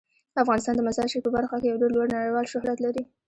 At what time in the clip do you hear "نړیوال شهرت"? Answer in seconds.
2.15-2.77